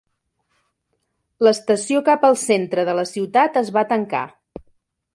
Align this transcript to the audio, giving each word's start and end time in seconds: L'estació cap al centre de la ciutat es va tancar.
L'estació 1.47 2.03
cap 2.09 2.27
al 2.31 2.39
centre 2.47 2.89
de 2.91 2.99
la 3.03 3.07
ciutat 3.13 3.63
es 3.65 3.73
va 3.79 3.89
tancar. 3.95 4.27